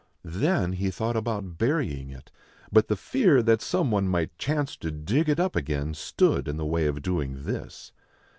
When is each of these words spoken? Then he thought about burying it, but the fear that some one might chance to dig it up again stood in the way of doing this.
Then 0.25 0.71
he 0.73 0.89
thought 0.89 1.15
about 1.15 1.59
burying 1.59 2.09
it, 2.09 2.31
but 2.71 2.87
the 2.87 2.95
fear 2.95 3.43
that 3.43 3.61
some 3.61 3.91
one 3.91 4.07
might 4.07 4.35
chance 4.39 4.75
to 4.77 4.89
dig 4.89 5.29
it 5.29 5.39
up 5.39 5.55
again 5.55 5.93
stood 5.93 6.47
in 6.47 6.57
the 6.57 6.65
way 6.65 6.87
of 6.87 7.03
doing 7.03 7.43
this. 7.43 7.91